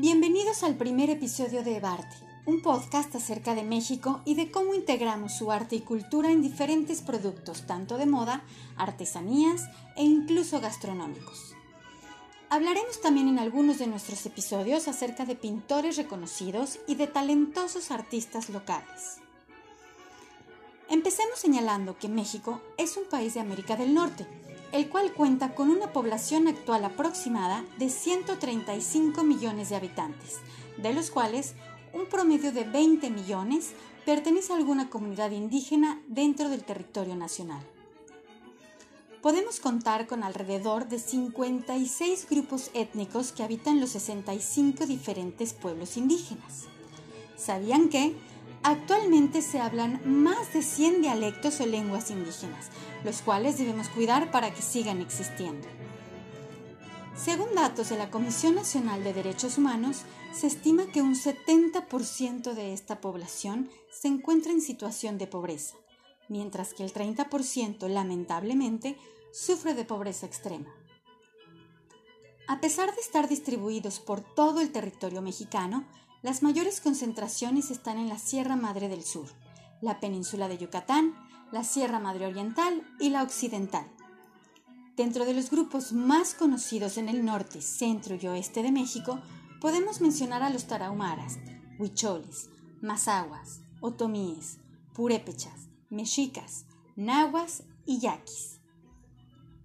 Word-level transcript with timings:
Bienvenidos 0.00 0.62
al 0.62 0.76
primer 0.76 1.10
episodio 1.10 1.64
de 1.64 1.78
Evarte, 1.78 2.14
un 2.46 2.62
podcast 2.62 3.12
acerca 3.16 3.56
de 3.56 3.64
México 3.64 4.22
y 4.24 4.36
de 4.36 4.48
cómo 4.48 4.72
integramos 4.74 5.36
su 5.36 5.50
arte 5.50 5.74
y 5.74 5.80
cultura 5.80 6.30
en 6.30 6.40
diferentes 6.40 7.02
productos, 7.02 7.66
tanto 7.66 7.98
de 7.98 8.06
moda, 8.06 8.44
artesanías 8.76 9.64
e 9.96 10.04
incluso 10.04 10.60
gastronómicos. 10.60 11.56
Hablaremos 12.48 13.00
también 13.00 13.26
en 13.26 13.40
algunos 13.40 13.80
de 13.80 13.88
nuestros 13.88 14.24
episodios 14.24 14.86
acerca 14.86 15.24
de 15.24 15.34
pintores 15.34 15.96
reconocidos 15.96 16.78
y 16.86 16.94
de 16.94 17.08
talentosos 17.08 17.90
artistas 17.90 18.50
locales. 18.50 19.16
Empecemos 20.88 21.40
señalando 21.40 21.98
que 21.98 22.08
México 22.08 22.62
es 22.76 22.96
un 22.96 23.08
país 23.10 23.34
de 23.34 23.40
América 23.40 23.74
del 23.74 23.94
Norte, 23.94 24.28
el 24.72 24.88
cual 24.88 25.12
cuenta 25.12 25.54
con 25.54 25.70
una 25.70 25.92
población 25.92 26.48
actual 26.48 26.84
aproximada 26.84 27.64
de 27.78 27.88
135 27.88 29.22
millones 29.24 29.70
de 29.70 29.76
habitantes, 29.76 30.36
de 30.76 30.92
los 30.92 31.10
cuales 31.10 31.54
un 31.92 32.06
promedio 32.06 32.52
de 32.52 32.64
20 32.64 33.10
millones 33.10 33.72
pertenece 34.04 34.52
a 34.52 34.56
alguna 34.56 34.90
comunidad 34.90 35.30
indígena 35.30 36.00
dentro 36.06 36.48
del 36.48 36.64
territorio 36.64 37.16
nacional. 37.16 37.62
Podemos 39.22 39.58
contar 39.58 40.06
con 40.06 40.22
alrededor 40.22 40.88
de 40.88 40.98
56 40.98 42.28
grupos 42.30 42.70
étnicos 42.72 43.32
que 43.32 43.42
habitan 43.42 43.80
los 43.80 43.90
65 43.90 44.86
diferentes 44.86 45.52
pueblos 45.52 45.96
indígenas. 45.96 46.66
¿Sabían 47.36 47.88
que 47.88 48.14
Actualmente 48.62 49.40
se 49.40 49.60
hablan 49.60 50.00
más 50.04 50.52
de 50.52 50.62
100 50.62 51.02
dialectos 51.02 51.60
o 51.60 51.66
lenguas 51.66 52.10
indígenas, 52.10 52.66
los 53.04 53.22
cuales 53.22 53.58
debemos 53.58 53.88
cuidar 53.88 54.30
para 54.30 54.52
que 54.52 54.62
sigan 54.62 55.00
existiendo. 55.00 55.66
Según 57.16 57.54
datos 57.54 57.88
de 57.88 57.98
la 57.98 58.10
Comisión 58.10 58.54
Nacional 58.54 59.02
de 59.02 59.12
Derechos 59.12 59.58
Humanos, 59.58 60.02
se 60.32 60.46
estima 60.46 60.86
que 60.86 61.02
un 61.02 61.14
70% 61.14 62.52
de 62.54 62.72
esta 62.72 63.00
población 63.00 63.70
se 63.90 64.08
encuentra 64.08 64.52
en 64.52 64.60
situación 64.60 65.18
de 65.18 65.26
pobreza, 65.26 65.76
mientras 66.28 66.74
que 66.74 66.84
el 66.84 66.92
30% 66.92 67.88
lamentablemente 67.88 68.96
sufre 69.32 69.74
de 69.74 69.84
pobreza 69.84 70.26
extrema. 70.26 70.72
A 72.46 72.60
pesar 72.60 72.94
de 72.94 73.00
estar 73.00 73.28
distribuidos 73.28 74.00
por 74.00 74.20
todo 74.20 74.60
el 74.60 74.70
territorio 74.70 75.20
mexicano, 75.20 75.86
las 76.22 76.42
mayores 76.42 76.80
concentraciones 76.80 77.70
están 77.70 77.98
en 77.98 78.08
la 78.08 78.18
Sierra 78.18 78.56
Madre 78.56 78.88
del 78.88 79.04
Sur, 79.04 79.28
la 79.80 80.00
península 80.00 80.48
de 80.48 80.58
Yucatán, 80.58 81.14
la 81.52 81.64
Sierra 81.64 82.00
Madre 82.00 82.26
Oriental 82.26 82.82
y 82.98 83.10
la 83.10 83.22
Occidental. 83.22 83.86
Dentro 84.96 85.24
de 85.24 85.34
los 85.34 85.50
grupos 85.50 85.92
más 85.92 86.34
conocidos 86.34 86.98
en 86.98 87.08
el 87.08 87.24
norte, 87.24 87.62
centro 87.62 88.16
y 88.20 88.26
oeste 88.26 88.64
de 88.64 88.72
México, 88.72 89.20
podemos 89.60 90.00
mencionar 90.00 90.42
a 90.42 90.50
los 90.50 90.66
tarahumaras, 90.66 91.38
huicholes, 91.78 92.50
mazahuas, 92.82 93.60
otomíes, 93.80 94.58
purépechas, 94.94 95.68
mexicas, 95.88 96.64
nahuas 96.96 97.62
y 97.86 98.00
yaquis. 98.00 98.58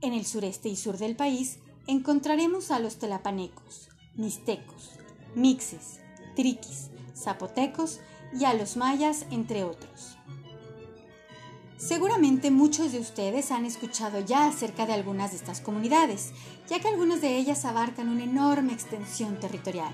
En 0.01 0.13
el 0.13 0.25
sureste 0.25 0.69
y 0.69 0.75
sur 0.75 0.97
del 0.97 1.15
país 1.15 1.57
encontraremos 1.87 2.69
a 2.69 2.77
los 2.77 2.97
telapanecos, 2.97 3.89
mixtecos, 4.15 4.91
mixes, 5.33 6.02
triquis, 6.36 6.89
zapotecos 7.16 8.00
y 8.38 8.45
a 8.45 8.53
los 8.53 8.78
mayas, 8.78 9.26
entre 9.31 9.64
otros. 9.64 10.17
Seguramente 11.78 12.50
muchos 12.50 12.94
de 12.94 13.00
ustedes 13.00 13.52
han 13.52 13.66
escuchado 13.66 14.22
ya 14.22 14.48
acerca 14.48 14.86
de 14.86 14.94
algunas 14.94 15.31
de 15.31 15.38
estas 15.38 15.59
comunidades, 15.59 16.31
ya 16.70 16.80
que 16.80 16.88
algunas 16.88 17.20
de 17.20 17.38
ellas 17.38 17.66
abarcan 17.66 18.08
una 18.08 18.23
enorme 18.23 18.72
extensión 18.72 19.38
territorial. 19.39 19.93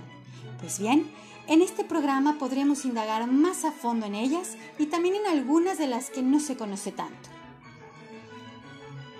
Pues 0.59 0.77
bien, 0.77 1.09
en 1.47 1.63
este 1.63 1.83
programa 1.83 2.37
podremos 2.37 2.85
indagar 2.85 3.25
más 3.25 3.65
a 3.65 3.71
fondo 3.71 4.05
en 4.05 4.13
ellas 4.13 4.55
y 4.77 4.85
también 4.85 5.15
en 5.15 5.25
algunas 5.25 5.79
de 5.79 5.87
las 5.87 6.11
que 6.11 6.21
no 6.21 6.39
se 6.39 6.55
conoce 6.55 6.91
tanto. 6.91 7.29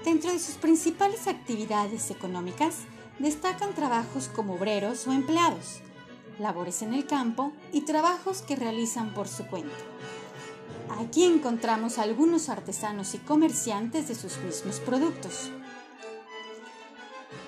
Dentro 0.05 0.31
de 0.31 0.37
sus 0.37 0.55
principales 0.55 1.27
actividades 1.27 2.11
económicas 2.11 2.75
destacan 3.17 3.73
trabajos 3.73 4.29
como 4.33 4.53
obreros 4.53 5.07
o 5.07 5.11
empleados, 5.11 5.81
labores 6.39 6.81
en 6.81 6.93
el 6.93 7.05
campo 7.05 7.51
y 7.71 7.81
trabajos 7.81 8.41
que 8.41 8.55
realizan 8.55 9.13
por 9.13 9.27
su 9.27 9.45
cuenta. 9.47 9.75
Aquí 10.99 11.23
encontramos 11.23 11.97
algunos 11.99 12.49
artesanos 12.49 13.13
y 13.13 13.19
comerciantes 13.19 14.07
de 14.07 14.15
sus 14.15 14.37
mismos 14.39 14.79
productos. 14.79 15.51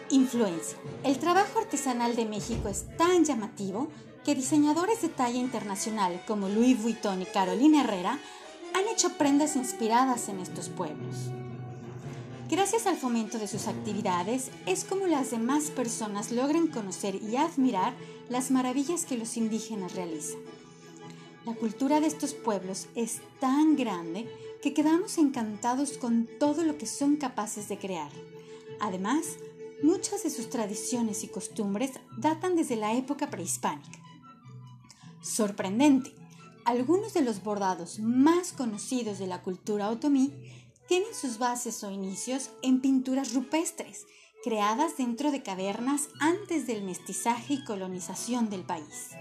Influencia. 0.09 0.77
El 1.03 1.17
trabajo 1.17 1.59
artesanal 1.59 2.15
de 2.15 2.25
México 2.25 2.69
es 2.69 2.85
tan 2.97 3.25
llamativo 3.25 3.87
que 4.23 4.35
diseñadores 4.35 5.01
de 5.01 5.09
talla 5.09 5.39
internacional 5.39 6.21
como 6.27 6.49
Louis 6.49 6.81
Vuitton 6.81 7.21
y 7.21 7.25
Carolina 7.25 7.81
Herrera 7.81 8.19
han 8.73 8.87
hecho 8.87 9.17
prendas 9.17 9.55
inspiradas 9.55 10.29
en 10.29 10.39
estos 10.39 10.69
pueblos. 10.69 11.31
Gracias 12.51 12.85
al 12.85 12.97
fomento 12.97 13.39
de 13.39 13.47
sus 13.47 13.67
actividades, 13.67 14.51
es 14.65 14.83
como 14.83 15.07
las 15.07 15.31
demás 15.31 15.71
personas 15.71 16.33
logran 16.33 16.67
conocer 16.67 17.15
y 17.15 17.37
admirar 17.37 17.93
las 18.27 18.51
maravillas 18.51 19.05
que 19.05 19.17
los 19.17 19.37
indígenas 19.37 19.95
realizan. 19.95 20.41
La 21.45 21.55
cultura 21.55 22.01
de 22.01 22.07
estos 22.07 22.33
pueblos 22.33 22.87
es 22.93 23.21
tan 23.39 23.77
grande 23.77 24.29
que 24.61 24.73
quedamos 24.73 25.17
encantados 25.17 25.97
con 25.97 26.27
todo 26.41 26.65
lo 26.65 26.77
que 26.77 26.87
son 26.87 27.15
capaces 27.15 27.69
de 27.69 27.77
crear. 27.77 28.11
Además, 28.81 29.37
muchas 29.81 30.23
de 30.23 30.29
sus 30.29 30.49
tradiciones 30.49 31.23
y 31.23 31.29
costumbres 31.29 31.91
datan 32.17 32.57
desde 32.57 32.75
la 32.75 32.93
época 32.93 33.29
prehispánica. 33.29 33.97
Sorprendente, 35.21 36.13
algunos 36.65 37.13
de 37.13 37.21
los 37.21 37.41
bordados 37.43 37.99
más 37.99 38.51
conocidos 38.51 39.19
de 39.19 39.27
la 39.27 39.41
cultura 39.41 39.89
otomí 39.89 40.33
tienen 40.91 41.15
sus 41.15 41.37
bases 41.37 41.85
o 41.85 41.89
inicios 41.89 42.49
en 42.61 42.81
pinturas 42.81 43.33
rupestres, 43.33 44.07
creadas 44.43 44.97
dentro 44.97 45.31
de 45.31 45.41
cavernas 45.41 46.09
antes 46.19 46.67
del 46.67 46.83
mestizaje 46.83 47.53
y 47.53 47.63
colonización 47.63 48.49
del 48.49 48.63
país. 48.63 49.11